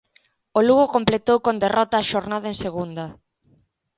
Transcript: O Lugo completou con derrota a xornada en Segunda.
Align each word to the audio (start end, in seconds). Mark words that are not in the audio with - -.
O 0.57 0.59
Lugo 0.67 0.93
completou 0.95 1.37
con 1.45 1.55
derrota 1.63 1.95
a 1.99 2.07
xornada 2.11 2.47
en 2.51 2.57
Segunda. 2.63 3.05